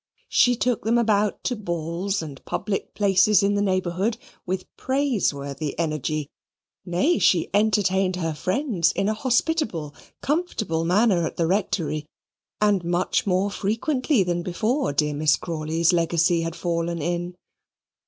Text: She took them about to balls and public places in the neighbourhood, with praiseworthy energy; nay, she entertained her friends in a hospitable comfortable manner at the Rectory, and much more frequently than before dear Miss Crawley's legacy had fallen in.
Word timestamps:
She 0.29 0.55
took 0.55 0.83
them 0.83 0.97
about 0.97 1.43
to 1.43 1.55
balls 1.55 2.23
and 2.23 2.43
public 2.43 2.95
places 2.95 3.43
in 3.43 3.53
the 3.53 3.61
neighbourhood, 3.61 4.17
with 4.47 4.65
praiseworthy 4.75 5.77
energy; 5.77 6.27
nay, 6.83 7.19
she 7.19 7.51
entertained 7.53 8.15
her 8.15 8.33
friends 8.33 8.91
in 8.93 9.07
a 9.07 9.13
hospitable 9.13 9.93
comfortable 10.19 10.85
manner 10.85 11.27
at 11.27 11.37
the 11.37 11.45
Rectory, 11.45 12.07
and 12.59 12.83
much 12.83 13.27
more 13.27 13.51
frequently 13.51 14.23
than 14.23 14.41
before 14.41 14.91
dear 14.91 15.13
Miss 15.13 15.35
Crawley's 15.35 15.93
legacy 15.93 16.41
had 16.41 16.55
fallen 16.55 16.99
in. 16.99 17.35